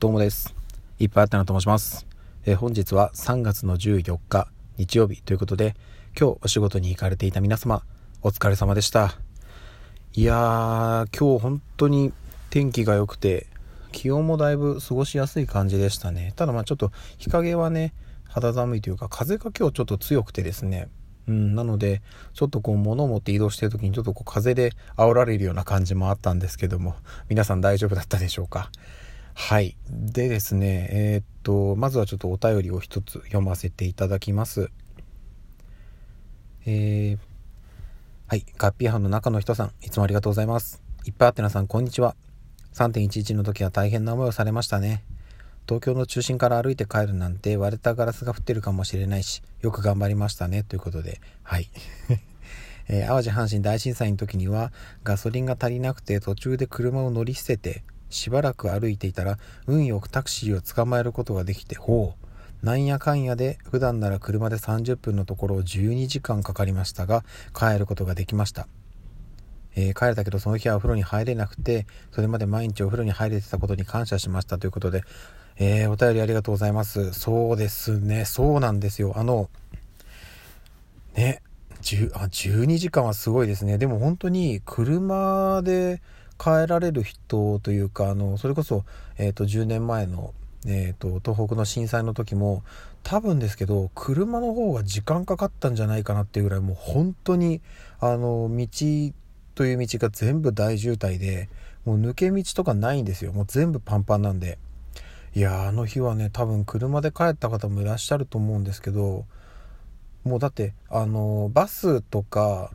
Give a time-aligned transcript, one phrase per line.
[0.00, 0.54] どうもです。
[1.00, 2.06] いっぱいあったなと申します。
[2.46, 5.74] えー、本日は3月の14日日曜日ということで、
[6.16, 7.82] 今日お仕事に行かれていた皆様、
[8.22, 9.18] お疲れ様でした。
[10.14, 12.12] いやー、今日本当に
[12.48, 13.48] 天気が良くて、
[13.90, 16.32] 気温もだいぶ過ごしやすい感じでしたね。
[16.36, 17.92] ただまあちょっと日陰はね、
[18.28, 20.88] 肌寒いというか、風が今日ちょっと強くてですね、
[21.26, 22.02] うん、なので、
[22.34, 26.94] ちょっとこう物を持って移動してる時にちょっとこう風で煽られるような感じもあったんですけども、
[27.28, 28.70] 皆さん大丈夫だったでしょうか？
[29.40, 29.76] はい。
[29.88, 34.68] でですね、えー、っと、まずはちょっとお便りを一つ読ませていただきます。
[36.66, 37.18] えー、
[38.26, 38.44] はい。
[38.58, 40.82] ガッピー班の中の人さん、いつもありがとうございます。
[41.06, 42.16] いっぱいあってなさん、こんにちは。
[42.74, 45.04] 3.11の時は大変な思いをされましたね。
[45.66, 50.64] 東京の中心から歩いて帰るなんて割れたガラスが降ってるかもしれないし、よく頑張りましたね。
[50.64, 51.70] ということで、はい。
[52.90, 54.72] えー、淡路阪神大震災の時には
[55.04, 62.14] ガソリンが足りなくて途中で車を乗り捨ててしばらく歩いていたら運よくタクシーを捕まえることができてほ
[62.62, 68.66] うなんやかんやで普段なら車で30分のところを12時間かかりましたが帰ることができました
[69.76, 75.04] えー、帰れたけどその日はお風呂に入れなくてそれまで毎日お風呂に入れてたことに感謝しましたということで
[75.60, 77.12] えー、お便りありがとうございます。
[77.12, 78.24] そうですね。
[78.24, 79.14] そうなんですよ。
[79.16, 79.50] あの、
[81.16, 81.42] ね、
[81.82, 83.76] 10あ12時間はすごいですね。
[83.76, 86.00] でも本当に車で
[86.38, 88.84] 帰られる人というか、あの、それこそ、
[89.16, 90.34] え、ー、と、10年前の、
[90.66, 92.62] えっ、ー、と、東北の震災の時も、
[93.02, 97.60] 多分ですけど、車の方が時間かかったんじゃないかなっていうぐらい、もう本当に、
[98.00, 98.66] あの、道
[99.54, 101.48] という道が全部大渋滞で、
[101.84, 103.32] もう抜け道とかないんですよ。
[103.32, 104.58] もう全部パンパンなんで。
[105.34, 109.24] いやあの日はね多分車で帰った方もいらっしゃると思うんですけど
[110.24, 112.72] もうだってあのバスとか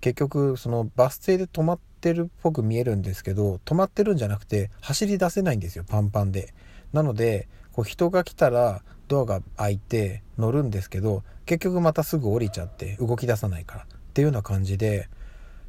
[0.00, 6.52] 結局そのバス停で止まっててるっぽく見えるんですけど止まってるんじゃなくて走り出せないんですよパンパンで。
[6.92, 15.08] なのでこう人が来たらドアが開いて乗るんですけど結局またすぐ降りちゃって動き出さないからっていうような感じで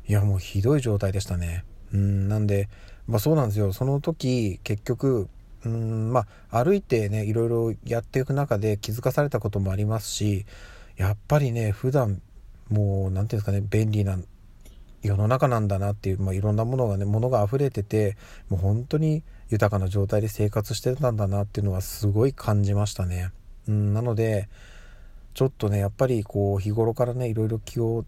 [0.08, 1.63] いやもうひどい状態でしたね。
[1.94, 2.68] うんなんで
[3.08, 3.72] まあそうなんですよ。
[3.72, 5.29] その時結局
[5.66, 10.46] うんまあ歩いてねいろいろやっていく中で気づかされたこともありますし
[10.97, 12.22] やっぱりね普段
[12.69, 14.18] もう何て言うんですかね便利な
[15.03, 18.18] 世の中なんだなっていう、まあ、いろんなものがね物が溢れてて
[18.50, 23.31] もう本当に豊かな状態で生活してたんだなっていうのはすごい感じましたね。
[23.68, 24.50] うん、なので
[25.34, 28.06] ちょっとねやっぱりこう日頃からねいろいろ気を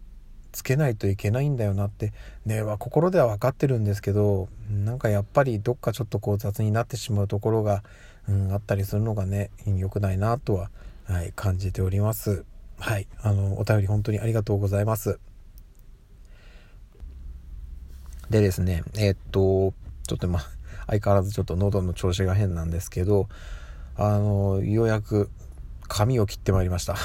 [0.51, 2.13] つけないといけないんだよなって
[2.45, 7.83] ねは心では分かってるんですけどなんかやっぱりどっかちょっとこう雑になってしまうところが、
[8.29, 10.69] うん、あったりするのがね良くないなとは、
[11.07, 12.45] はい、感じております
[12.79, 15.19] はいあのお便り本当にありがとうございます
[18.29, 19.73] でですねえ、っと
[20.07, 20.41] ちょっとまあ
[20.87, 23.27] 相変わらずちょっと喉の調子が変なんですけど
[23.95, 25.29] あのようやく
[25.87, 26.95] 髪を切ってまいりました。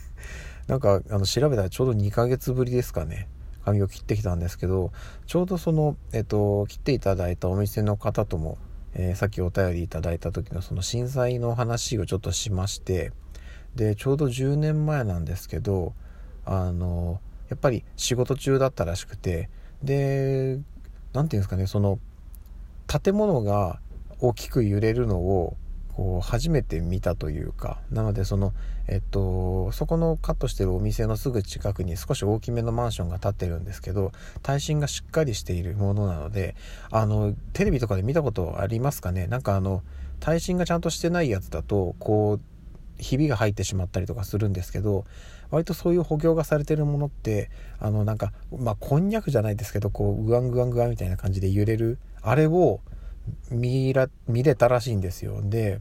[0.66, 3.28] なんかあの調べたらちょうど2ヶ月ぶりですかね。
[3.64, 4.92] 髪を切ってきたんですけど
[5.26, 8.58] ちょうどその、えっと、切っていただいたお店の方とも、
[8.92, 13.12] えー、さっきお便りいただいた時のその震災の話をちょっとしまして
[13.74, 15.94] でちょうど10年前なんですけど
[16.44, 19.48] あのやっぱり仕事中だったらしくて
[19.84, 20.58] で
[21.12, 21.98] 何て言うんですかねその
[22.86, 23.78] 建物が
[24.20, 25.56] 大きく揺れるのを
[25.94, 28.52] こう初めて見たというかなのでその
[28.88, 34.10] えっとそこのカットしてるお店のすぐ近くに少し大きめのマンションが建ってるんですけど
[34.42, 36.56] 耐震がしっかりしているものなので
[36.90, 39.28] あのテレビとかで見たことありますかね？
[39.28, 39.82] なんかあの
[40.18, 42.40] 耐震がちゃんとしてないやつだとこう
[42.98, 45.04] ひびが入ってしまったりとかするんですけど
[45.50, 52.80] 割とそういう補強がされてるものってあのなんかまあこんにゃくじゃないですけどこうグワングワングワンみたいな感じで揺れるあれを
[53.50, 55.40] 見ら見れたらしいんですよ。
[55.42, 55.80] で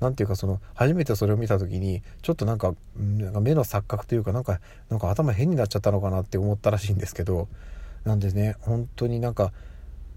[0.00, 7.48] 何ていうかその初めてそれを見た時にちょっとなんかなんか目の錯覚というかなんかなんか頭変になっちゃったのかなって思ったらしいんですけど
[8.04, 9.52] なんでね本当になんか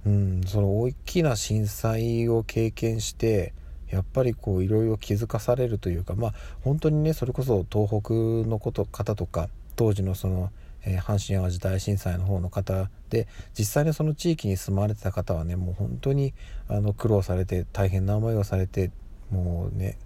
[0.05, 3.53] うんその大きな震災を経験して
[3.95, 6.33] やっぱりこういろいろ気づかされるというかまあ
[6.63, 8.13] 本当にねそれこそ東北
[8.49, 10.51] のこと方とか当時のその
[10.85, 13.27] えー、阪神・淡路大震災の方の方で
[13.57, 16.33] 実際にその地域に住まわれてた方はねもう本当に
[16.67, 18.91] あの苦労されて大変な思いをされて
[19.31, 19.97] もうね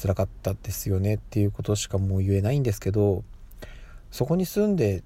[0.00, 3.22] 辛かったですよねっていうことしかもう言えないんですけど
[4.10, 5.02] そこに住んで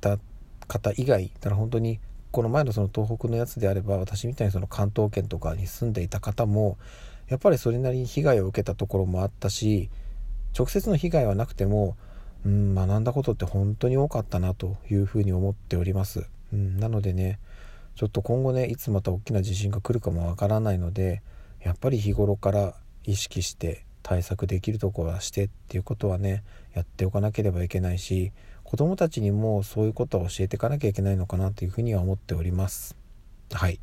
[0.00, 0.18] た
[0.66, 2.00] 方以外だから本当に
[2.32, 6.76] この前のその東北のやつであれば私みたいにその関東圏とかに住んでいた方も
[7.28, 9.90] やっぱりそれなりに被害を受けたところもあったし
[10.56, 11.96] 直接の被害はなくても
[12.46, 16.28] うん、学んだことって本当に多かったなというふうに思っております。
[16.52, 17.40] うん、なのでね
[17.96, 21.22] ちょっと今後ねいつまた大きな地震が来るかもわからないので
[21.60, 22.74] やっぱり日頃から
[23.04, 26.44] 意識して対策できるところはしてっていうことはね
[26.74, 28.30] やっておかなければいけないし
[28.62, 32.96] 子どもたちにもそういうことを教えていかなきゃいけないのかなというふうには思っております。
[33.52, 33.80] はい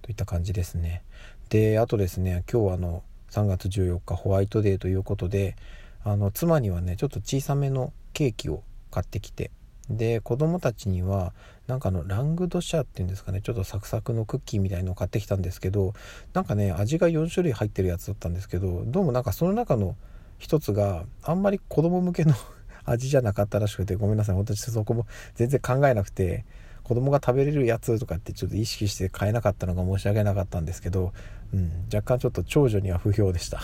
[0.00, 1.02] といった感じですね。
[1.48, 5.56] であとですね今日はあの3月14日ホワイトデーということで
[6.04, 9.50] あの妻にはねちょっと小さめのケーキを買ってきて
[9.88, 11.32] で子供たちには
[11.68, 15.94] なんかあのラングドシャっていうんですかねちょっとサクサクのクッキーみたいのを買ってきたんですけど
[16.32, 19.96] なんかね味が4種類入ってるやつだったんですけどどうもなんかその中の
[20.38, 22.34] 一つがあんまり子供向けの
[22.84, 26.44] 味じゃなかったらしくてごめんなさい私そこも全然考えなくて
[26.86, 31.12] 子供が食べれるやつとかってちょっと意識して買えなかったのが申し訳なかったんですけど、
[31.52, 33.60] うん、若干ちょっと長女には不評でした。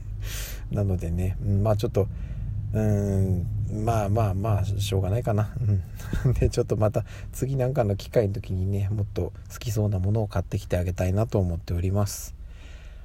[0.70, 2.08] なのでね、うん、まあちょっと
[2.72, 3.46] うん
[3.84, 5.54] まあまあまあしょうがないかな、
[6.24, 12.34] うん、 でちょっとまた次なんかの機会の時にねもっと好きそうなものを買ってきてあげたいなと思っております。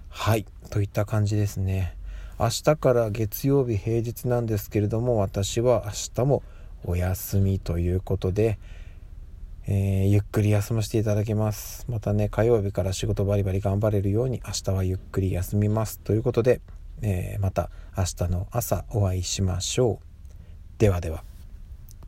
[0.09, 0.45] はい。
[0.69, 1.95] といった感じですね。
[2.37, 6.43] 明日から月曜日平日なんですけれども私は明日も
[6.83, 8.57] お休みということで
[9.73, 11.85] えー、ゆっくり休ませていただきます。
[11.87, 15.99] またね、火曜日から仕事バリバリ頑張れるように明日はゆっくり休みます。
[15.99, 16.59] ということで、
[17.01, 20.05] えー、また明日の朝お会いしましょう。
[20.77, 21.30] ではでは。